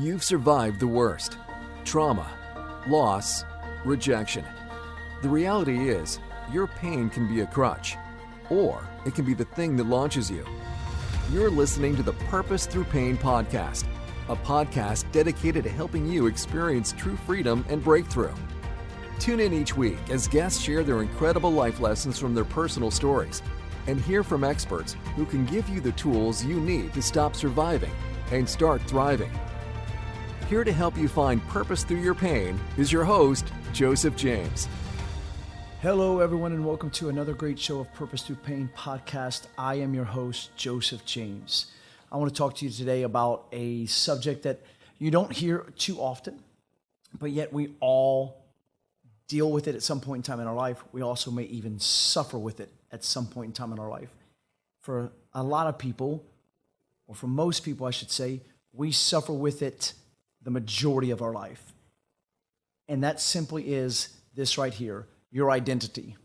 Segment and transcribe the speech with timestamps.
[0.00, 1.36] You've survived the worst
[1.84, 2.26] trauma,
[2.88, 3.44] loss,
[3.84, 4.46] rejection.
[5.20, 7.98] The reality is, your pain can be a crutch,
[8.48, 10.46] or it can be the thing that launches you.
[11.30, 13.84] You're listening to the Purpose Through Pain podcast,
[14.30, 18.32] a podcast dedicated to helping you experience true freedom and breakthrough.
[19.18, 23.42] Tune in each week as guests share their incredible life lessons from their personal stories
[23.86, 27.92] and hear from experts who can give you the tools you need to stop surviving
[28.32, 29.30] and start thriving.
[30.50, 34.66] Here to help you find purpose through your pain is your host, Joseph James.
[35.80, 39.46] Hello, everyone, and welcome to another great show of Purpose Through Pain podcast.
[39.56, 41.70] I am your host, Joseph James.
[42.10, 44.60] I want to talk to you today about a subject that
[44.98, 46.42] you don't hear too often,
[47.16, 48.42] but yet we all
[49.28, 50.82] deal with it at some point in time in our life.
[50.90, 54.10] We also may even suffer with it at some point in time in our life.
[54.80, 56.24] For a lot of people,
[57.06, 58.40] or for most people, I should say,
[58.72, 59.92] we suffer with it
[60.42, 61.72] the majority of our life.
[62.88, 66.16] And that simply is this right here your identity.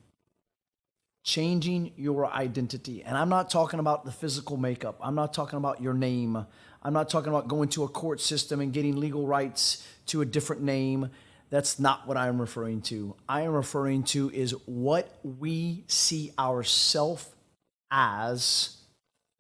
[1.24, 3.04] Changing your identity.
[3.04, 6.46] And I'm not talking about the physical makeup, I'm not talking about your name.
[6.86, 10.26] I'm not talking about going to a court system and getting legal rights to a
[10.26, 11.10] different name.
[11.50, 13.16] That's not what I'm referring to.
[13.28, 17.36] I am referring to is what we see ourself
[17.90, 18.78] as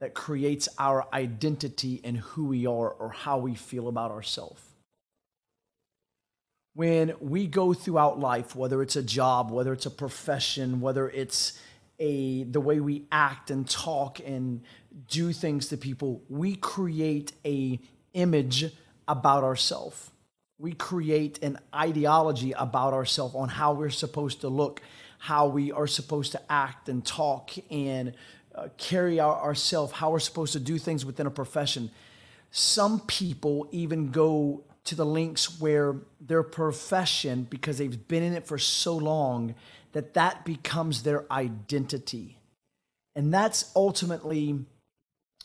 [0.06, 4.62] that creates our identity and who we are or how we feel about ourselves.
[6.76, 11.60] When we go throughout life, whether it's a job, whether it's a profession, whether it's
[11.98, 14.62] a the way we act and talk and
[15.08, 17.80] do things to people, we create a
[18.14, 18.72] image
[19.08, 20.12] about ourselves.
[20.60, 24.84] We create an ideology about ourselves on how we're supposed to look,
[25.18, 28.14] how we are supposed to act and talk and
[28.56, 31.92] uh, carry our, ourselves, how we're supposed to do things within a profession.
[32.52, 38.48] Some people even go to the links where their profession, because they've been in it
[38.48, 39.56] for so long,
[39.92, 42.38] that that becomes their identity.
[43.16, 44.60] And that's ultimately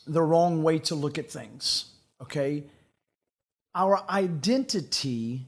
[0.05, 1.85] the wrong way to look at things,
[2.21, 2.63] okay?
[3.73, 5.47] Our identity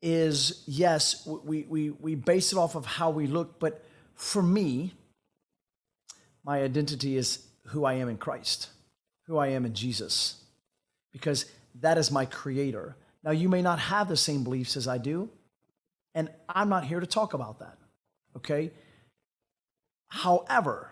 [0.00, 3.84] is, yes, we, we, we base it off of how we look, but
[4.14, 4.94] for me,
[6.48, 8.70] my identity is who I am in Christ,
[9.26, 10.42] who I am in Jesus,
[11.12, 11.44] because
[11.82, 12.96] that is my creator.
[13.22, 15.28] Now, you may not have the same beliefs as I do,
[16.14, 17.76] and I'm not here to talk about that,
[18.38, 18.70] okay?
[20.06, 20.90] However,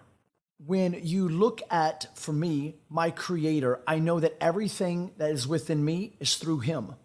[0.58, 5.82] when you look at, for me, my creator, I know that everything that is within
[5.82, 6.96] me is through him.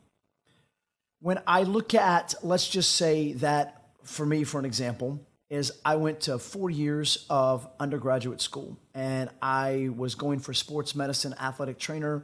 [1.22, 5.98] When I look at, let's just say that for me, for an example, is I
[5.98, 11.78] went to four years of undergraduate school and I was going for sports medicine, athletic
[11.78, 12.24] trainer.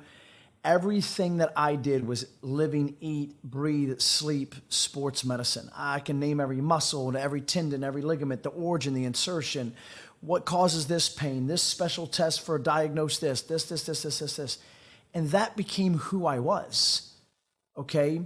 [0.63, 5.69] Everything that I did was living, eat, breathe, sleep, sports medicine.
[5.75, 9.73] I can name every muscle, and every tendon, every ligament, the origin, the insertion,
[10.21, 14.35] what causes this pain, this special test for diagnose this, this, this, this, this, this,
[14.37, 14.57] this.
[15.13, 17.13] And that became who I was.
[17.77, 18.21] Okay?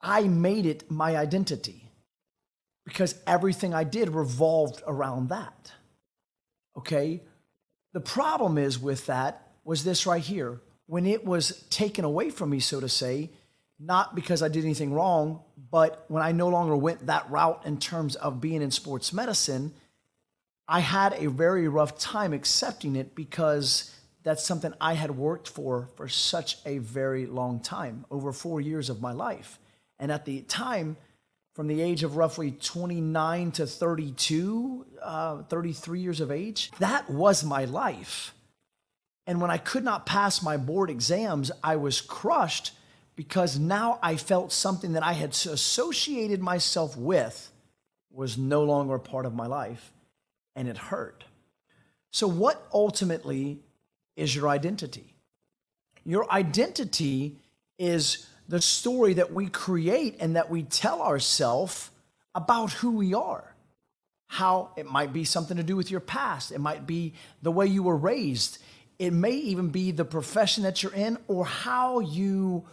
[0.00, 1.82] I made it my identity
[2.84, 5.72] because everything I did revolved around that.
[6.76, 7.22] Okay?
[7.92, 10.60] The problem is with that was this right here.
[10.86, 13.30] When it was taken away from me, so to say,
[13.78, 15.40] not because I did anything wrong,
[15.70, 19.74] but when I no longer went that route in terms of being in sports medicine,
[20.68, 25.88] I had a very rough time accepting it because that's something I had worked for
[25.96, 29.58] for such a very long time, over four years of my life.
[29.98, 30.96] And at the time,
[31.54, 36.70] from the age of roughly 29 to 32, uh, 33 years of age.
[36.78, 38.34] That was my life.
[39.26, 42.72] And when I could not pass my board exams, I was crushed
[43.14, 47.50] because now I felt something that I had associated myself with
[48.10, 49.92] was no longer a part of my life,
[50.56, 51.24] and it hurt.
[52.10, 53.60] So, what ultimately
[54.16, 55.14] is your identity?
[56.04, 57.36] Your identity
[57.78, 61.90] is the story that we create and that we tell ourselves
[62.34, 63.54] about who we are.
[64.26, 67.66] How it might be something to do with your past, it might be the way
[67.66, 68.58] you were raised,
[68.98, 72.64] it may even be the profession that you're in or how you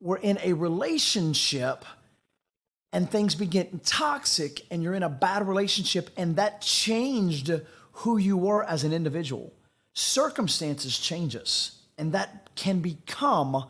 [0.00, 1.84] were in a relationship
[2.92, 7.50] and things begin toxic and you're in a bad relationship and that changed
[7.92, 9.52] who you were as an individual.
[9.94, 13.64] Circumstances change us and that can become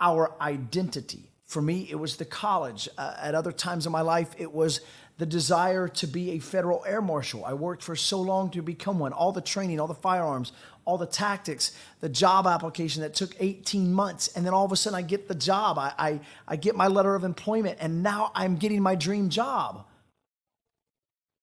[0.00, 1.30] our identity.
[1.46, 2.88] For me, it was the college.
[2.98, 4.80] Uh, at other times in my life, it was
[5.18, 7.44] the desire to be a federal air marshal.
[7.44, 9.12] I worked for so long to become one.
[9.12, 10.52] All the training, all the firearms,
[10.84, 14.28] all the tactics, the job application that took 18 months.
[14.28, 15.78] And then all of a sudden I get the job.
[15.78, 19.86] I, I, I get my letter of employment, and now I'm getting my dream job.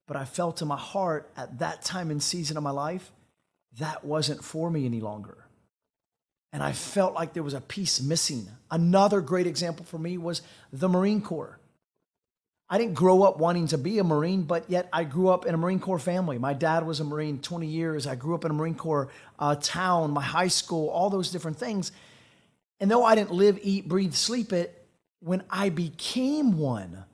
[0.07, 3.11] But I felt in my heart at that time and season of my life,
[3.79, 5.42] that wasn't for me any longer.
[6.53, 8.47] And I felt like there was a piece missing.
[8.69, 11.57] Another great example for me was the Marine Corps.
[12.69, 15.53] I didn't grow up wanting to be a Marine, but yet I grew up in
[15.53, 16.37] a Marine Corps family.
[16.37, 18.07] My dad was a Marine 20 years.
[18.07, 21.57] I grew up in a Marine Corps uh, town, my high school, all those different
[21.57, 21.91] things.
[22.79, 24.87] And though I didn't live, eat, breathe, sleep it,
[25.19, 27.05] when I became one,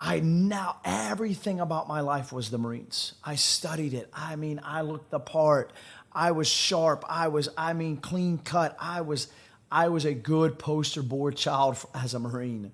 [0.00, 3.14] I now, everything about my life was the Marines.
[3.24, 4.10] I studied it.
[4.12, 5.72] I mean, I looked the part.
[6.14, 7.04] I was sharp.
[7.08, 8.76] I was, I mean, clean cut.
[8.80, 9.28] I was,
[9.70, 12.72] I was a good poster board child as a Marine.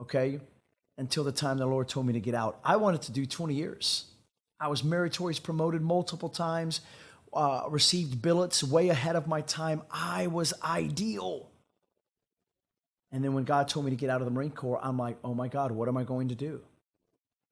[0.00, 0.40] Okay
[0.98, 2.58] until the time the Lord told me to get out.
[2.64, 4.04] I wanted to do 20 years.
[4.60, 6.80] I was meritorious promoted multiple times,
[7.32, 9.82] uh, received billets way ahead of my time.
[9.90, 11.48] I was ideal.
[13.12, 15.16] And then when God told me to get out of the Marine Corps, I'm like,
[15.24, 16.60] oh my God, what am I going to do?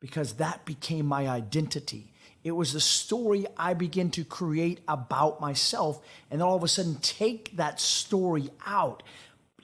[0.00, 2.12] Because that became my identity.
[2.46, 6.00] It was the story I began to create about myself.
[6.30, 9.02] And then all of a sudden, take that story out,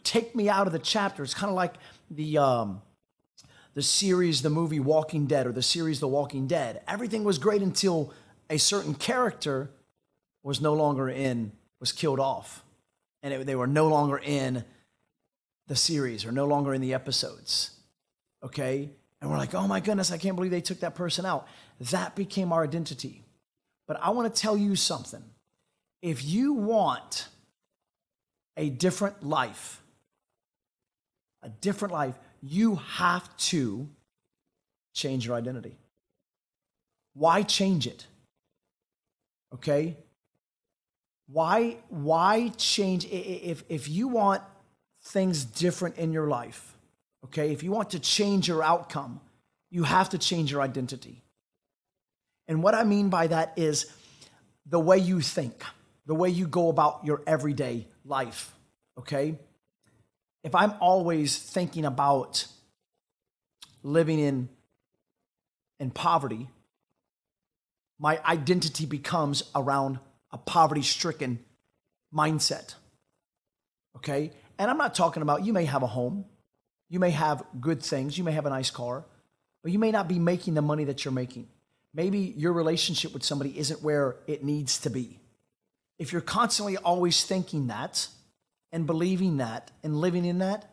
[0.03, 1.23] take me out of the chapter.
[1.23, 1.75] It's kind of like
[2.11, 2.39] the.
[2.39, 2.83] Um,
[3.75, 6.83] the series, the movie Walking Dead, or the series The Walking Dead.
[6.87, 8.13] Everything was great until
[8.51, 9.71] a certain character
[10.43, 12.63] was no longer in, was killed off.
[13.23, 14.63] And it, they were no longer in
[15.69, 17.71] the series or no longer in the episodes.
[18.43, 18.91] Okay?
[19.23, 21.47] And we're like, oh my goodness, I can't believe they took that person out.
[21.91, 23.25] That became our identity.
[23.89, 25.23] But I want to tell you something.
[26.01, 27.29] If you want
[28.57, 29.83] a different life,
[31.43, 33.89] a different life, you have to
[34.93, 35.77] change your identity.
[37.15, 38.07] Why change it?
[39.55, 39.97] Okay?
[41.27, 44.43] Why why change if if you want
[45.03, 46.77] things different in your life?
[47.25, 47.53] Okay?
[47.53, 49.21] If you want to change your outcome,
[49.71, 51.23] you have to change your identity.
[52.49, 53.87] And what I mean by that is
[54.67, 55.63] the way you think,
[56.07, 58.53] the way you go about your everyday life,
[58.99, 59.39] okay?
[60.45, 62.47] if I'm always thinking about
[63.83, 64.49] living in,
[65.79, 66.49] in poverty,
[67.99, 69.99] my identity becomes around
[70.33, 71.39] a poverty stricken
[72.15, 72.75] mindset.
[73.97, 74.33] Okay?
[74.59, 76.25] And I'm not talking about you may have a home,
[76.89, 79.05] you may have good things, you may have a nice car,
[79.63, 81.47] but you may not be making the money that you're making.
[81.95, 85.19] Maybe your relationship with somebody isn't where it needs to be.
[85.99, 88.09] If you're constantly always thinking that,
[88.73, 90.65] and believing that and living in that,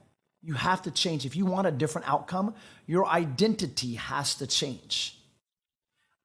[0.42, 1.26] you have to change.
[1.26, 2.56] If you want a different outcome,
[2.88, 5.18] your identity has to change.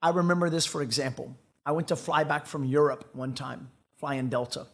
[0.00, 1.37] I remember this, for example.
[1.67, 4.67] I went to fly back from Europe one time, flying Delta.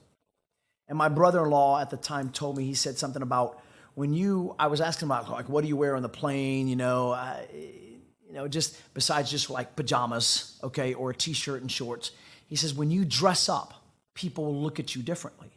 [0.89, 3.63] And my brother in law at the time told me, he said something about
[3.95, 6.77] when you, I was asking about, like, what do you wear on the plane, you
[6.77, 7.13] know,
[8.31, 12.13] you know, just besides just like pajamas, okay, or a t shirt and shorts.
[12.47, 13.75] He says, when you dress up,
[14.15, 15.51] people will look at you differently.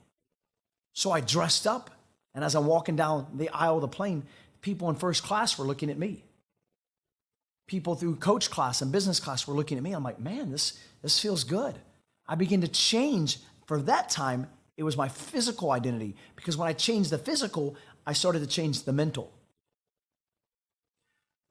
[0.94, 1.92] So I dressed up,
[2.34, 4.24] and as I'm walking down the aisle of the plane,
[4.62, 6.24] people in first class were looking at me.
[7.68, 9.94] People through coach class and business class were looking at me.
[9.94, 11.76] I'm like, man, this, this feels good.
[12.28, 13.38] I begin to change.
[13.66, 14.48] For that time,
[14.78, 17.76] it was my physical identity because when I changed the physical,
[18.06, 19.32] I started to change the mental.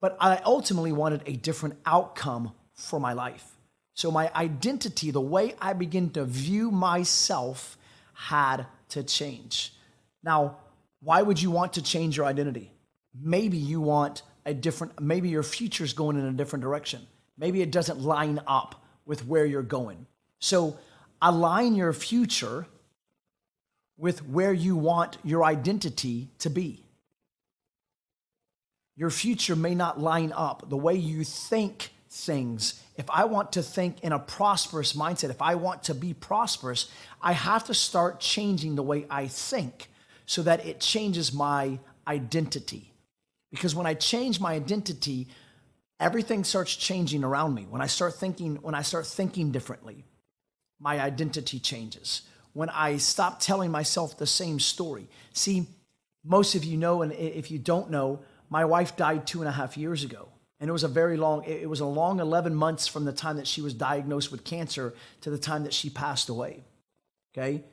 [0.03, 3.57] But I ultimately wanted a different outcome for my life.
[3.95, 7.79] So my identity, the way I begin to view myself,
[8.13, 9.73] had to change.
[10.23, 10.59] Now,
[11.01, 12.73] why would you want to change your identity?
[13.19, 17.07] Maybe you want a different, maybe your future's going in a different direction.
[17.39, 20.07] Maybe it doesn't line up with where you're going.
[20.41, 20.77] So
[21.21, 22.67] align your future
[23.97, 26.85] with where you want your identity to be.
[28.97, 32.83] Your future may not line up the way you think things.
[32.97, 36.91] If I want to think in a prosperous mindset, if I want to be prosperous,
[37.21, 39.89] I have to start changing the way I think
[40.27, 42.93] so that it changes my identity.
[43.51, 45.29] Because when I change my identity,
[45.99, 47.67] everything starts changing around me.
[47.69, 50.05] When I start thinking, when I start thinking differently,
[50.79, 52.23] my identity changes.
[52.53, 55.09] When I stop telling myself the same story.
[55.33, 55.67] See,
[56.25, 58.21] most of you know, and if you don't know,
[58.53, 60.29] my wife died two and a half years ago.
[60.61, 63.39] And it was a very long, it was a long 11 months from the time
[63.39, 64.93] that she was diagnosed with cancer
[65.23, 66.63] to the time that she passed away.
[67.33, 67.65] Okay?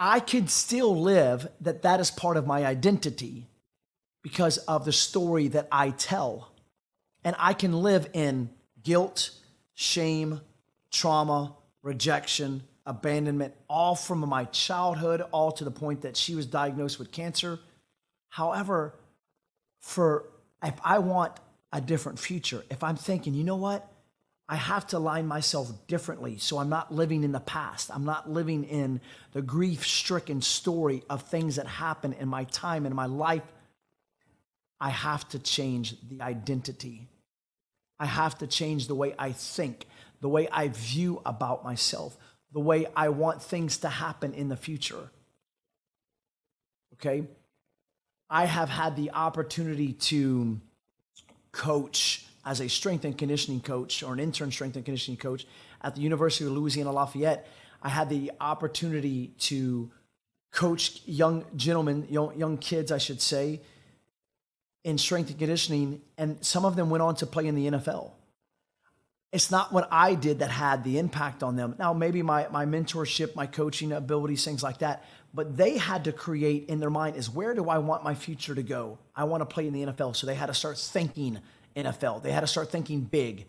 [0.00, 3.46] I can still live that that is part of my identity
[4.20, 6.50] because of the story that I tell.
[7.22, 8.50] And I can live in
[8.82, 9.30] guilt,
[9.74, 10.40] shame,
[10.90, 16.98] trauma, rejection, abandonment, all from my childhood, all to the point that she was diagnosed
[16.98, 17.60] with cancer.
[18.28, 18.92] However,
[19.86, 20.24] for
[20.64, 21.32] if I want
[21.72, 23.88] a different future, if I'm thinking, you know what?
[24.48, 27.92] I have to align myself differently so I'm not living in the past.
[27.94, 29.00] I'm not living in
[29.32, 33.44] the grief stricken story of things that happen in my time in my life.
[34.80, 37.06] I have to change the identity.
[38.00, 39.86] I have to change the way I think,
[40.20, 42.16] the way I view about myself,
[42.52, 45.10] the way I want things to happen in the future.
[46.94, 47.24] Okay?
[48.28, 50.60] I have had the opportunity to
[51.52, 55.46] coach as a strength and conditioning coach or an intern strength and conditioning coach
[55.82, 57.46] at the University of Louisiana Lafayette,
[57.82, 59.90] I had the opportunity to
[60.52, 63.60] coach young gentlemen, young, young kids, I should say,
[64.84, 68.12] in strength and conditioning, and some of them went on to play in the NFL.
[69.32, 71.74] It's not what I did that had the impact on them.
[71.78, 75.04] Now, maybe my, my mentorship, my coaching abilities, things like that,
[75.36, 78.54] but they had to create in their mind is where do I want my future
[78.54, 78.96] to go?
[79.14, 80.16] I want to play in the NFL.
[80.16, 81.40] So they had to start thinking
[81.76, 82.22] NFL.
[82.22, 83.44] They had to start thinking big.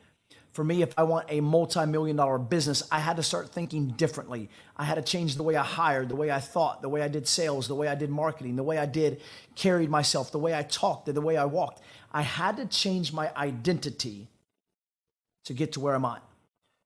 [0.51, 3.91] For me, if I want a multi million dollar business, I had to start thinking
[3.91, 4.49] differently.
[4.75, 7.07] I had to change the way I hired, the way I thought, the way I
[7.07, 9.21] did sales, the way I did marketing, the way I did
[9.55, 11.81] carried myself, the way I talked, the way I walked.
[12.11, 14.27] I had to change my identity
[15.45, 16.21] to get to where I'm at.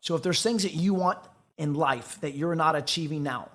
[0.02, 1.18] So if there's things that you want
[1.58, 3.50] in life that you're not achieving now,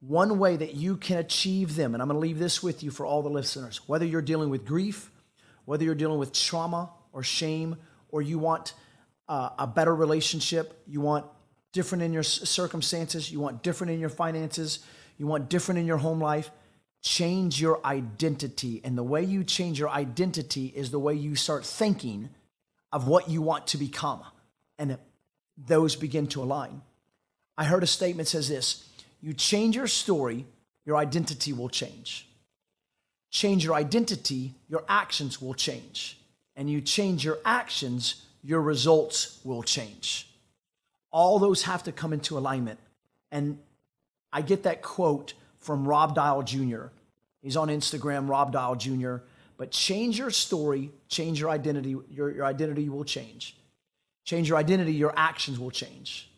[0.00, 2.90] one way that you can achieve them, and I'm going to leave this with you
[2.90, 5.10] for all the listeners, whether you're dealing with grief,
[5.64, 7.76] whether you're dealing with trauma, or shame,
[8.10, 8.74] or you want
[9.28, 11.26] uh, a better relationship, you want
[11.72, 14.80] different in your circumstances, you want different in your finances,
[15.16, 16.50] you want different in your home life,
[17.02, 18.80] change your identity.
[18.84, 22.30] And the way you change your identity is the way you start thinking
[22.92, 24.22] of what you want to become.
[24.78, 24.98] And
[25.56, 26.82] those begin to align.
[27.56, 28.88] I heard a statement says this
[29.20, 30.46] you change your story,
[30.84, 32.28] your identity will change.
[33.30, 36.18] Change your identity, your actions will change
[36.58, 40.28] and you change your actions, your results will change.
[41.12, 42.80] All those have to come into alignment.
[43.30, 43.60] And
[44.32, 46.86] I get that quote from Rob Dial Jr.
[47.42, 49.18] He's on Instagram, Rob Dial Jr.
[49.56, 53.56] But change your story, change your identity, your, your identity will change.
[54.24, 56.28] Change your identity, your actions will change.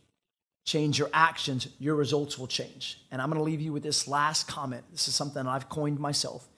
[0.70, 3.00] Change your actions, your results will change.
[3.10, 4.84] And I'm going to leave you with this last comment.
[4.92, 6.48] This is something I've coined myself.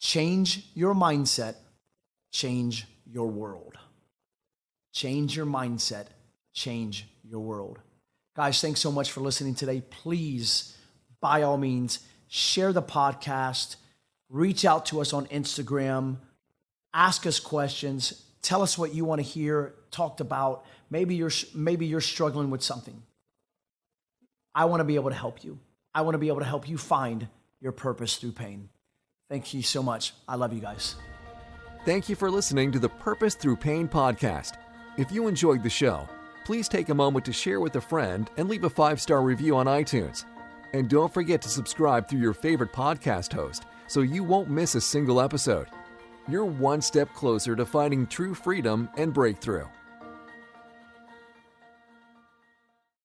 [0.00, 1.54] Change your mindset,
[2.32, 3.78] change your world.
[4.92, 6.06] Change your mindset,
[6.52, 7.78] change your world.
[8.34, 9.82] Guys, thanks so much for listening today.
[9.88, 10.76] Please,
[11.20, 13.76] by all means, share the podcast,
[14.28, 16.16] reach out to us on Instagram,
[16.92, 20.64] ask us questions, tell us what you want to hear talked about.
[20.90, 23.00] Maybe you're maybe you're struggling with something.
[24.58, 25.60] I want to be able to help you.
[25.94, 27.28] I want to be able to help you find
[27.60, 28.70] your purpose through pain.
[29.30, 30.14] Thank you so much.
[30.26, 30.96] I love you guys.
[31.84, 34.54] Thank you for listening to the Purpose Through Pain podcast.
[34.96, 36.08] If you enjoyed the show,
[36.44, 39.56] please take a moment to share with a friend and leave a five star review
[39.56, 40.24] on iTunes.
[40.72, 44.80] And don't forget to subscribe through your favorite podcast host so you won't miss a
[44.80, 45.68] single episode.
[46.26, 49.66] You're one step closer to finding true freedom and breakthrough.